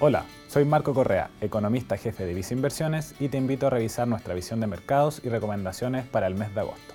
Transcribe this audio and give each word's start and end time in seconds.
Hola, 0.00 0.24
soy 0.48 0.64
Marco 0.64 0.92
Correa, 0.92 1.30
economista 1.40 1.96
jefe 1.96 2.26
de 2.26 2.34
Visa 2.34 2.52
Inversiones 2.52 3.14
y 3.20 3.28
te 3.28 3.38
invito 3.38 3.68
a 3.68 3.70
revisar 3.70 4.08
nuestra 4.08 4.34
visión 4.34 4.58
de 4.58 4.66
mercados 4.66 5.20
y 5.22 5.28
recomendaciones 5.28 6.04
para 6.04 6.26
el 6.26 6.34
mes 6.34 6.52
de 6.52 6.62
agosto. 6.62 6.94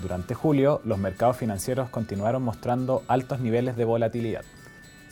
Durante 0.00 0.34
julio, 0.34 0.80
los 0.84 0.98
mercados 0.98 1.38
financieros 1.38 1.88
continuaron 1.88 2.44
mostrando 2.44 3.02
altos 3.08 3.40
niveles 3.40 3.74
de 3.74 3.84
volatilidad. 3.84 4.44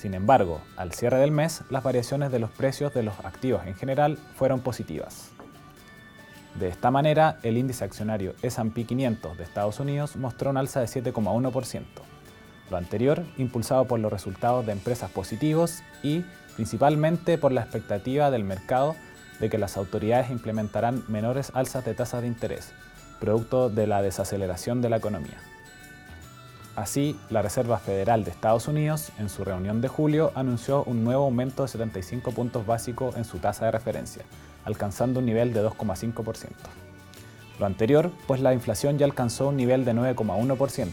Sin 0.02 0.14
embargo, 0.14 0.60
al 0.76 0.92
cierre 0.92 1.20
del 1.20 1.30
mes, 1.30 1.62
las 1.70 1.84
variaciones 1.84 2.32
de 2.32 2.40
los 2.40 2.50
precios 2.50 2.92
de 2.92 3.04
los 3.04 3.20
activos 3.20 3.64
en 3.66 3.76
general 3.76 4.18
fueron 4.34 4.58
positivas. 4.58 5.30
De 6.58 6.66
esta 6.66 6.90
manera, 6.90 7.38
el 7.44 7.56
índice 7.56 7.84
accionario 7.84 8.34
S&P 8.42 8.82
500 8.82 9.38
de 9.38 9.44
Estados 9.44 9.78
Unidos 9.78 10.16
mostró 10.16 10.50
un 10.50 10.56
alza 10.56 10.80
de 10.80 10.86
7,1%, 10.86 11.84
lo 12.68 12.76
anterior 12.76 13.22
impulsado 13.38 13.84
por 13.84 14.00
los 14.00 14.12
resultados 14.12 14.66
de 14.66 14.72
empresas 14.72 15.08
positivos 15.08 15.84
y 16.02 16.24
principalmente 16.56 17.38
por 17.38 17.52
la 17.52 17.60
expectativa 17.60 18.32
del 18.32 18.42
mercado 18.42 18.96
de 19.38 19.50
que 19.50 19.58
las 19.58 19.76
autoridades 19.76 20.32
implementarán 20.32 21.04
menores 21.06 21.52
alzas 21.54 21.84
de 21.84 21.94
tasas 21.94 22.22
de 22.22 22.26
interés, 22.26 22.72
producto 23.20 23.70
de 23.70 23.86
la 23.86 24.02
desaceleración 24.02 24.82
de 24.82 24.90
la 24.90 24.96
economía. 24.96 25.51
Así, 26.74 27.18
la 27.28 27.42
Reserva 27.42 27.78
Federal 27.78 28.24
de 28.24 28.30
Estados 28.30 28.66
Unidos, 28.66 29.10
en 29.18 29.28
su 29.28 29.44
reunión 29.44 29.82
de 29.82 29.88
julio, 29.88 30.32
anunció 30.34 30.84
un 30.84 31.04
nuevo 31.04 31.24
aumento 31.24 31.64
de 31.64 31.68
75 31.68 32.32
puntos 32.32 32.64
básicos 32.64 33.14
en 33.16 33.26
su 33.26 33.38
tasa 33.38 33.66
de 33.66 33.72
referencia, 33.72 34.22
alcanzando 34.64 35.20
un 35.20 35.26
nivel 35.26 35.52
de 35.52 35.62
2,5%. 35.62 36.48
Lo 37.58 37.66
anterior, 37.66 38.10
pues 38.26 38.40
la 38.40 38.54
inflación 38.54 38.96
ya 38.96 39.04
alcanzó 39.04 39.48
un 39.48 39.58
nivel 39.58 39.84
de 39.84 39.92
9,1%, 39.92 40.88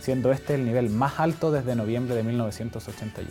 siendo 0.00 0.30
este 0.30 0.54
el 0.54 0.64
nivel 0.64 0.88
más 0.88 1.18
alto 1.18 1.50
desde 1.50 1.74
noviembre 1.74 2.14
de 2.14 2.22
1981. 2.22 3.28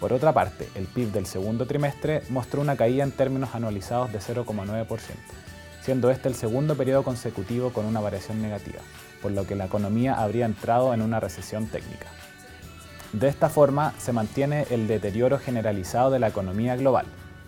Por 0.00 0.12
otra 0.12 0.34
parte, 0.34 0.68
el 0.74 0.84
PIB 0.84 1.12
del 1.12 1.24
segundo 1.24 1.66
trimestre 1.66 2.24
mostró 2.28 2.60
una 2.60 2.76
caída 2.76 3.04
en 3.04 3.12
términos 3.12 3.54
anualizados 3.54 4.12
de 4.12 4.18
0,9%, 4.18 4.86
siendo 5.84 6.10
este 6.10 6.28
el 6.28 6.34
segundo 6.34 6.76
periodo 6.76 7.02
consecutivo 7.02 7.72
con 7.72 7.84
una 7.84 8.00
variación 8.00 8.40
negativa 8.40 8.80
por 9.24 9.32
lo 9.32 9.46
que 9.46 9.54
la 9.54 9.64
economía 9.64 10.12
habría 10.12 10.44
entrado 10.44 10.92
en 10.92 11.00
una 11.00 11.18
recesión 11.18 11.66
técnica. 11.66 12.08
De 13.14 13.26
esta 13.26 13.48
forma 13.48 13.94
se 13.96 14.12
mantiene 14.12 14.66
el 14.68 14.86
deterioro 14.86 15.38
generalizado 15.38 16.10
de 16.10 16.18
la 16.18 16.28
economía 16.28 16.76
global, 16.76 17.06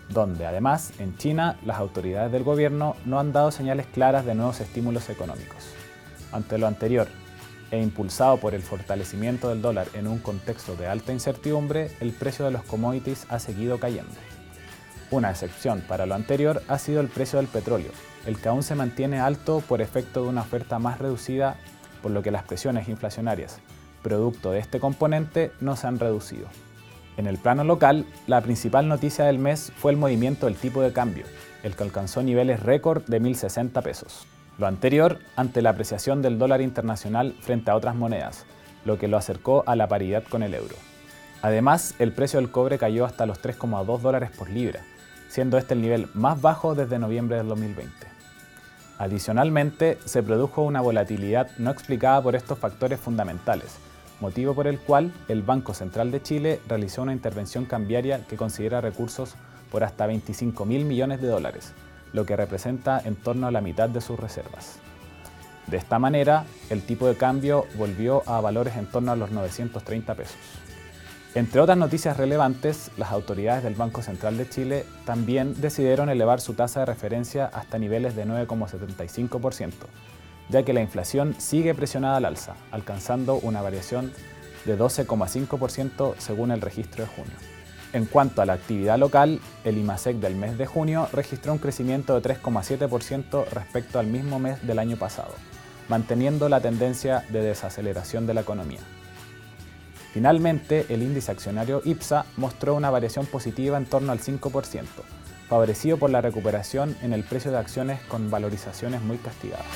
donde 0.09 0.47
además 0.47 0.91
en 0.97 1.15
China 1.17 1.59
las 1.63 1.77
autoridades 1.77 2.31
del 2.31 2.43
gobierno 2.43 2.95
no 3.05 3.19
han 3.19 3.31
dado 3.31 3.51
señales 3.51 3.85
claras 3.85 4.25
de 4.25 4.33
nuevos 4.33 4.59
estímulos 4.59 5.07
económicos. 5.09 5.67
Ante 6.31 6.57
lo 6.57 6.65
anterior, 6.65 7.09
e 7.69 7.79
impulsado 7.79 8.37
por 8.37 8.55
el 8.55 8.63
fortalecimiento 8.63 9.49
del 9.49 9.61
dólar 9.61 9.85
en 9.93 10.07
un 10.07 10.17
contexto 10.17 10.75
de 10.75 10.87
alta 10.87 11.13
incertidumbre, 11.13 11.91
el 11.99 12.11
precio 12.11 12.43
de 12.43 12.51
los 12.51 12.63
commodities 12.63 13.27
ha 13.29 13.37
seguido 13.37 13.79
cayendo. 13.79 14.15
Una 15.09 15.29
excepción 15.29 15.81
para 15.87 16.05
lo 16.05 16.15
anterior 16.15 16.61
ha 16.67 16.77
sido 16.77 16.99
el 16.99 17.07
precio 17.07 17.37
del 17.37 17.47
petróleo, 17.47 17.91
el 18.25 18.37
que 18.37 18.49
aún 18.49 18.61
se 18.61 18.75
mantiene 18.75 19.21
alto 19.21 19.61
por 19.61 19.81
efecto 19.81 20.23
de 20.23 20.27
una 20.27 20.41
oferta 20.41 20.79
más 20.79 20.99
reducida, 20.99 21.55
por 22.01 22.11
lo 22.11 22.21
que 22.21 22.31
las 22.31 22.43
presiones 22.43 22.89
inflacionarias, 22.89 23.59
producto 24.03 24.51
de 24.51 24.59
este 24.59 24.81
componente, 24.81 25.53
no 25.61 25.77
se 25.77 25.87
han 25.87 25.97
reducido. 25.97 26.47
En 27.15 27.25
el 27.25 27.37
plano 27.37 27.63
local, 27.63 28.05
la 28.27 28.41
principal 28.41 28.89
noticia 28.89 29.23
del 29.23 29.39
mes 29.39 29.71
fue 29.77 29.93
el 29.93 29.97
movimiento 29.97 30.45
del 30.45 30.57
tipo 30.57 30.81
de 30.81 30.91
cambio, 30.91 31.25
el 31.63 31.75
que 31.75 31.83
alcanzó 31.83 32.21
niveles 32.21 32.61
récord 32.61 33.03
de 33.05 33.21
1.060 33.21 33.81
pesos. 33.81 34.27
Lo 34.57 34.67
anterior 34.67 35.19
ante 35.37 35.61
la 35.61 35.69
apreciación 35.69 36.21
del 36.21 36.37
dólar 36.37 36.59
internacional 36.59 37.33
frente 37.39 37.71
a 37.71 37.75
otras 37.77 37.95
monedas, 37.95 38.45
lo 38.83 38.99
que 38.99 39.07
lo 39.07 39.15
acercó 39.15 39.63
a 39.67 39.77
la 39.77 39.87
paridad 39.87 40.23
con 40.29 40.43
el 40.43 40.53
euro. 40.53 40.75
Además, 41.41 41.95
el 41.99 42.11
precio 42.11 42.39
del 42.39 42.51
cobre 42.51 42.77
cayó 42.77 43.05
hasta 43.05 43.25
los 43.25 43.41
3,2 43.41 43.99
dólares 43.99 44.31
por 44.37 44.49
libra, 44.49 44.81
siendo 45.29 45.57
este 45.57 45.73
el 45.73 45.81
nivel 45.81 46.09
más 46.13 46.41
bajo 46.41 46.75
desde 46.75 46.99
noviembre 46.99 47.37
del 47.37 47.47
2020. 47.47 47.91
Adicionalmente, 48.99 49.99
se 50.05 50.23
produjo 50.23 50.63
una 50.63 50.81
volatilidad 50.81 51.49
no 51.57 51.69
explicada 51.69 52.21
por 52.21 52.35
estos 52.35 52.57
factores 52.57 52.99
fundamentales, 52.99 53.75
motivo 54.19 54.55
por 54.55 54.67
el 54.67 54.79
cual 54.79 55.13
el 55.27 55.43
Banco 55.43 55.73
Central 55.73 56.11
de 56.11 56.21
Chile 56.21 56.59
realizó 56.67 57.03
una 57.03 57.13
intervención 57.13 57.65
cambiaria 57.65 58.25
que 58.27 58.37
considera 58.37 58.81
recursos 58.81 59.35
por 59.71 59.83
hasta 59.83 60.07
25 60.07 60.65
mil 60.65 60.85
millones 60.85 61.21
de 61.21 61.27
dólares, 61.27 61.73
lo 62.13 62.25
que 62.25 62.35
representa 62.35 62.99
en 63.03 63.15
torno 63.15 63.47
a 63.47 63.51
la 63.51 63.61
mitad 63.61 63.89
de 63.89 64.01
sus 64.01 64.19
reservas. 64.19 64.79
De 65.67 65.77
esta 65.77 65.99
manera, 65.99 66.45
el 66.69 66.81
tipo 66.81 67.07
de 67.07 67.15
cambio 67.15 67.65
volvió 67.77 68.23
a 68.25 68.39
valores 68.39 68.77
en 68.77 68.85
torno 68.85 69.11
a 69.11 69.17
los 69.17 69.31
930 69.31 70.15
pesos. 70.15 70.37
Entre 71.37 71.61
otras 71.61 71.77
noticias 71.77 72.17
relevantes, 72.17 72.89
las 72.97 73.11
autoridades 73.11 73.63
del 73.63 73.75
Banco 73.75 74.01
Central 74.01 74.37
de 74.37 74.49
Chile 74.49 74.85
también 75.05 75.53
decidieron 75.61 76.09
elevar 76.09 76.41
su 76.41 76.55
tasa 76.55 76.79
de 76.79 76.87
referencia 76.87 77.45
hasta 77.45 77.77
niveles 77.77 78.15
de 78.15 78.25
9,75%, 78.25 79.71
ya 80.49 80.63
que 80.63 80.73
la 80.73 80.81
inflación 80.81 81.35
sigue 81.37 81.75
presionada 81.75 82.17
al 82.17 82.25
alza, 82.25 82.55
alcanzando 82.71 83.35
una 83.35 83.61
variación 83.61 84.11
de 84.65 84.79
12,5% 84.79 86.15
según 86.17 86.49
el 86.49 86.59
registro 86.59 87.03
de 87.03 87.11
junio. 87.11 87.35
En 87.93 88.05
cuanto 88.05 88.41
a 88.41 88.47
la 88.47 88.53
actividad 88.53 88.97
local, 88.97 89.39
el 89.63 89.77
IMASEC 89.77 90.17
del 90.17 90.35
mes 90.35 90.57
de 90.57 90.65
junio 90.65 91.07
registró 91.13 91.53
un 91.53 91.59
crecimiento 91.59 92.19
de 92.19 92.27
3,7% 92.27 93.45
respecto 93.49 93.99
al 93.99 94.07
mismo 94.07 94.39
mes 94.39 94.65
del 94.65 94.79
año 94.79 94.97
pasado, 94.97 95.35
manteniendo 95.87 96.49
la 96.49 96.61
tendencia 96.61 97.25
de 97.29 97.43
desaceleración 97.43 98.25
de 98.25 98.33
la 98.33 98.41
economía. 98.41 98.81
Finalmente, 100.17 100.87
el 100.89 101.03
índice 101.03 101.31
accionario 101.31 101.83
IPSA 101.85 102.25
mostró 102.37 102.73
una 102.73 102.89
variación 102.89 103.27
positiva 103.27 103.77
en 103.77 103.85
torno 103.85 104.11
al 104.11 104.19
5%, 104.19 104.83
favorecido 105.47 105.97
por 105.97 106.09
la 106.09 106.21
recuperación 106.21 106.97
en 107.03 107.13
el 107.13 107.23
precio 107.23 107.51
de 107.51 107.59
acciones 107.59 108.01
con 108.07 108.31
valorizaciones 108.31 109.03
muy 109.03 109.17
castigadas. 109.17 109.67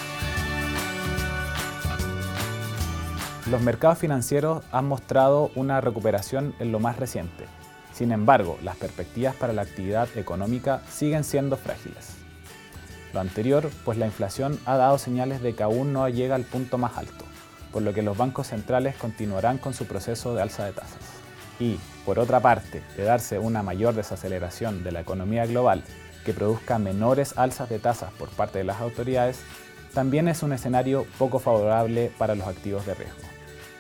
Los 3.52 3.62
mercados 3.62 4.00
financieros 4.00 4.64
han 4.72 4.88
mostrado 4.88 5.52
una 5.54 5.80
recuperación 5.80 6.56
en 6.58 6.72
lo 6.72 6.80
más 6.80 6.98
reciente. 6.98 7.46
Sin 7.94 8.12
embargo, 8.12 8.58
las 8.64 8.78
perspectivas 8.78 9.36
para 9.36 9.54
la 9.54 9.62
actividad 9.62 10.10
económica 10.18 10.82
siguen 10.90 11.24
siendo 11.24 11.56
frágiles. 11.56 12.16
Lo 13.14 13.20
anterior, 13.20 13.70
pues 13.86 14.00
la 14.00 14.08
inflación 14.08 14.60
ha 14.66 14.76
dado 14.76 14.98
señales 14.98 15.44
de 15.44 15.54
que 15.54 15.62
aún 15.62 15.94
no 15.94 16.10
llega 16.10 16.34
al 16.34 16.46
punto 16.46 16.80
más 16.80 16.98
alto 16.98 17.26
por 17.72 17.82
lo 17.82 17.94
que 17.94 18.02
los 18.02 18.18
bancos 18.18 18.48
centrales 18.48 18.96
continuarán 18.96 19.58
con 19.58 19.74
su 19.74 19.86
proceso 19.86 20.36
de 20.36 20.42
alza 20.42 20.66
de 20.66 20.74
tasas. 20.74 21.00
Y, 21.60 21.80
por 22.06 22.20
otra 22.20 22.40
parte, 22.40 22.82
de 22.98 23.04
darse 23.04 23.40
una 23.40 23.64
mayor 23.64 23.94
desaceleración 23.94 24.84
de 24.84 24.92
la 24.92 25.02
economía 25.02 25.46
global 25.46 25.84
que 26.26 26.34
produzca 26.34 26.80
menores 26.80 27.38
alzas 27.38 27.70
de 27.70 27.80
tasas 27.80 28.12
por 28.14 28.30
parte 28.30 28.60
de 28.60 28.64
las 28.64 28.82
autoridades, 28.82 29.40
también 29.94 30.28
es 30.28 30.44
un 30.44 30.54
escenario 30.54 31.06
poco 31.18 31.40
favorable 31.40 32.12
para 32.18 32.36
los 32.36 32.48
activos 32.48 32.86
de 32.86 32.96
riesgo. 32.96 33.20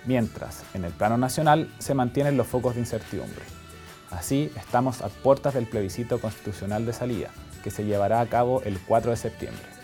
Mientras, 0.06 0.64
en 0.74 0.84
el 0.84 0.92
plano 0.92 1.18
nacional, 1.18 1.72
se 1.80 1.94
mantienen 1.94 2.38
los 2.38 2.48
focos 2.48 2.74
de 2.74 2.82
incertidumbre. 2.82 3.44
Así, 4.10 4.52
estamos 4.58 5.02
a 5.02 5.10
puertas 5.10 5.54
del 5.54 5.68
plebiscito 5.68 6.20
constitucional 6.20 6.86
de 6.86 6.94
salida, 6.94 7.30
que 7.64 7.72
se 7.72 7.86
llevará 7.86 8.20
a 8.20 8.26
cabo 8.28 8.62
el 8.64 8.80
4 8.80 9.12
de 9.12 9.18
septiembre. 9.18 9.81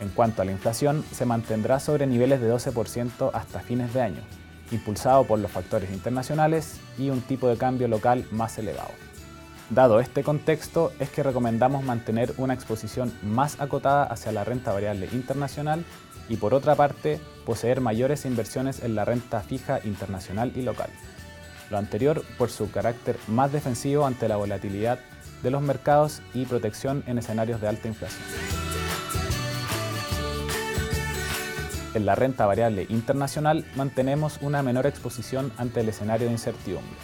En 0.00 0.08
cuanto 0.10 0.42
a 0.42 0.44
la 0.44 0.52
inflación, 0.52 1.04
se 1.12 1.24
mantendrá 1.24 1.80
sobre 1.80 2.06
niveles 2.06 2.40
de 2.40 2.52
12% 2.52 3.30
hasta 3.32 3.60
fines 3.60 3.92
de 3.92 4.02
año, 4.02 4.22
impulsado 4.70 5.24
por 5.24 5.38
los 5.38 5.50
factores 5.50 5.90
internacionales 5.90 6.78
y 6.98 7.10
un 7.10 7.20
tipo 7.20 7.48
de 7.48 7.56
cambio 7.56 7.88
local 7.88 8.24
más 8.30 8.58
elevado. 8.58 8.90
Dado 9.70 10.00
este 10.00 10.22
contexto, 10.22 10.92
es 10.98 11.10
que 11.10 11.22
recomendamos 11.22 11.84
mantener 11.84 12.32
una 12.38 12.54
exposición 12.54 13.12
más 13.22 13.60
acotada 13.60 14.04
hacia 14.04 14.32
la 14.32 14.44
renta 14.44 14.72
variable 14.72 15.08
internacional 15.12 15.84
y 16.28 16.36
por 16.36 16.54
otra 16.54 16.74
parte, 16.74 17.20
poseer 17.44 17.80
mayores 17.80 18.24
inversiones 18.24 18.82
en 18.82 18.94
la 18.94 19.04
renta 19.04 19.40
fija 19.40 19.80
internacional 19.84 20.52
y 20.54 20.62
local. 20.62 20.90
Lo 21.70 21.78
anterior 21.78 22.22
por 22.38 22.50
su 22.50 22.70
carácter 22.70 23.16
más 23.26 23.52
defensivo 23.52 24.06
ante 24.06 24.28
la 24.28 24.36
volatilidad 24.36 25.00
de 25.42 25.50
los 25.50 25.62
mercados 25.62 26.22
y 26.34 26.46
protección 26.46 27.04
en 27.06 27.18
escenarios 27.18 27.60
de 27.60 27.68
alta 27.68 27.88
inflación. 27.88 28.47
En 31.94 32.04
la 32.04 32.14
renta 32.14 32.44
variable 32.44 32.86
internacional 32.90 33.64
mantenemos 33.74 34.38
una 34.42 34.62
menor 34.62 34.86
exposición 34.86 35.50
ante 35.56 35.80
el 35.80 35.88
escenario 35.88 36.26
de 36.26 36.34
incertidumbre. 36.34 36.98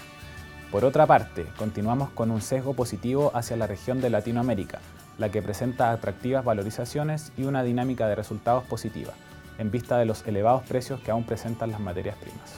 Por 0.70 0.84
otra 0.84 1.06
parte, 1.06 1.46
continuamos 1.56 2.10
con 2.10 2.30
un 2.30 2.42
sesgo 2.42 2.74
positivo 2.74 3.30
hacia 3.34 3.56
la 3.56 3.66
región 3.66 4.00
de 4.00 4.10
Latinoamérica, 4.10 4.80
la 5.18 5.30
que 5.30 5.40
presenta 5.40 5.90
atractivas 5.90 6.44
valorizaciones 6.44 7.32
y 7.36 7.44
una 7.44 7.62
dinámica 7.62 8.08
de 8.08 8.14
resultados 8.14 8.64
positiva, 8.64 9.12
en 9.58 9.70
vista 9.70 9.96
de 9.96 10.04
los 10.04 10.26
elevados 10.26 10.64
precios 10.64 11.00
que 11.00 11.10
aún 11.10 11.24
presentan 11.24 11.70
las 11.70 11.80
materias 11.80 12.16
primas. 12.16 12.52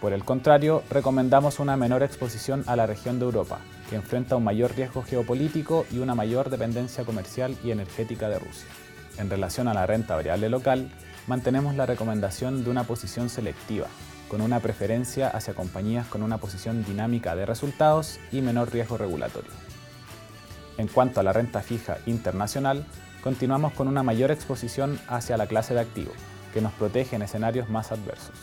Por 0.00 0.12
el 0.12 0.24
contrario, 0.24 0.82
recomendamos 0.90 1.58
una 1.58 1.76
menor 1.76 2.02
exposición 2.02 2.64
a 2.66 2.76
la 2.76 2.86
región 2.86 3.18
de 3.18 3.24
Europa, 3.24 3.60
que 3.88 3.96
enfrenta 3.96 4.36
un 4.36 4.44
mayor 4.44 4.74
riesgo 4.76 5.02
geopolítico 5.02 5.86
y 5.90 6.00
una 6.00 6.14
mayor 6.14 6.50
dependencia 6.50 7.04
comercial 7.04 7.56
y 7.64 7.70
energética 7.70 8.28
de 8.28 8.40
Rusia. 8.40 8.68
En 9.18 9.30
relación 9.30 9.68
a 9.68 9.74
la 9.74 9.86
renta 9.86 10.16
variable 10.16 10.50
local, 10.50 10.90
mantenemos 11.26 11.74
la 11.74 11.86
recomendación 11.86 12.64
de 12.64 12.70
una 12.70 12.84
posición 12.84 13.28
selectiva, 13.28 13.86
con 14.28 14.40
una 14.40 14.60
preferencia 14.60 15.28
hacia 15.28 15.54
compañías 15.54 16.06
con 16.06 16.22
una 16.22 16.38
posición 16.38 16.84
dinámica 16.84 17.36
de 17.36 17.46
resultados 17.46 18.18
y 18.32 18.40
menor 18.40 18.72
riesgo 18.72 18.96
regulatorio. 18.96 19.50
En 20.78 20.88
cuanto 20.88 21.20
a 21.20 21.22
la 21.22 21.32
renta 21.32 21.62
fija 21.62 21.98
internacional, 22.06 22.84
continuamos 23.22 23.72
con 23.72 23.88
una 23.88 24.02
mayor 24.02 24.30
exposición 24.30 25.00
hacia 25.08 25.36
la 25.36 25.46
clase 25.46 25.74
de 25.74 25.80
activo, 25.80 26.12
que 26.52 26.60
nos 26.60 26.72
protege 26.72 27.16
en 27.16 27.22
escenarios 27.22 27.68
más 27.68 27.92
adversos. 27.92 28.34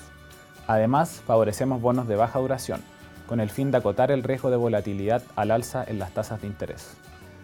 Además, 0.67 1.21
favorecemos 1.25 1.81
bonos 1.81 2.07
de 2.07 2.15
baja 2.15 2.39
duración, 2.39 2.81
con 3.27 3.39
el 3.39 3.49
fin 3.49 3.71
de 3.71 3.77
acotar 3.77 4.11
el 4.11 4.23
riesgo 4.23 4.49
de 4.49 4.57
volatilidad 4.57 5.23
al 5.35 5.51
alza 5.51 5.83
en 5.85 5.99
las 5.99 6.11
tasas 6.11 6.41
de 6.41 6.47
interés. 6.47 6.95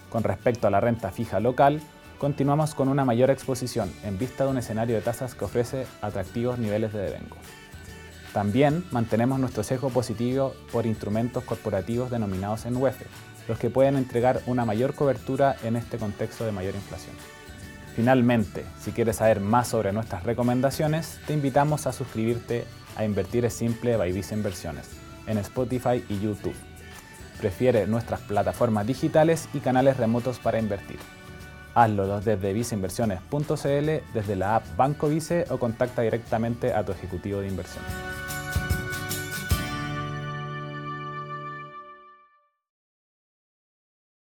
Con 0.10 0.24
respecto 0.24 0.68
a 0.68 0.70
la 0.70 0.80
renta 0.80 1.12
fija 1.12 1.40
local, 1.40 1.82
continuamos 2.20 2.76
con 2.76 2.90
una 2.90 3.06
mayor 3.06 3.32
exposición 3.32 3.90
en 4.04 4.20
vista 4.20 4.44
de 4.44 4.52
un 4.52 4.58
escenario 4.58 4.96
de 4.96 5.02
tasas 5.02 5.36
que 5.36 5.46
ofrece 5.46 5.88
atractivos 6.02 6.60
niveles 6.60 6.92
de 6.92 7.00
devengo. 7.00 7.38
También 8.34 8.84
mantenemos 8.92 9.40
nuestro 9.40 9.64
sesgo 9.64 9.90
positivo 9.90 10.54
por 10.72 10.86
instrumentos 10.86 11.44
corporativos 11.46 12.12
denominados 12.12 12.66
en 12.66 12.76
UEF, 12.76 13.02
los 13.48 13.58
que 13.58 13.70
pueden 13.70 13.96
entregar 13.96 14.42
una 14.46 14.66
mayor 14.66 14.94
cobertura 14.94 15.56
en 15.64 15.78
este 15.78 15.98
contexto 15.98 16.46
de 16.46 16.52
mayor 16.52 16.76
inflación. 16.76 17.16
Finalmente, 17.96 18.66
si 18.80 18.92
quieres 18.92 19.16
saber 19.16 19.40
más 19.40 19.70
sobre 19.70 19.94
nuestras 19.94 20.24
recomendaciones, 20.24 21.20
te 21.26 21.34
invitamos 21.34 21.88
a 21.88 21.94
suscribirte 21.94 22.66
a 22.98 23.06
Invertir 23.06 23.46
es 23.46 23.54
Simple 23.54 23.98
by 23.98 24.12
Visa 24.12 24.36
Inversiones 24.36 24.90
en 25.26 25.38
Spotify 25.38 26.04
y 26.10 26.20
YouTube. 26.20 26.56
Prefiere 27.40 27.88
nuestras 27.88 28.20
plataformas 28.22 28.86
digitales 28.86 29.48
y 29.54 29.60
canales 29.60 29.98
remotos 29.98 30.38
para 30.40 30.60
invertir. 30.60 31.00
Hazlo 31.80 32.20
desde 32.20 32.52
viceinversiones.cl, 32.52 33.90
desde 34.14 34.36
la 34.36 34.58
app 34.58 34.66
Banco 34.76 35.08
Vice 35.08 35.46
o 35.50 35.58
contacta 35.58 36.02
directamente 36.02 36.74
a 36.74 36.84
tu 36.84 36.92
ejecutivo 36.92 37.40
de 37.40 37.48
inversión. 37.48 37.86